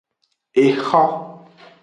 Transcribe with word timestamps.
Exo. 0.63 1.03